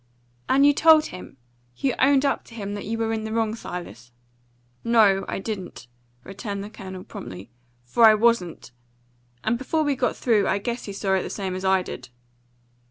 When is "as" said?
11.53-11.63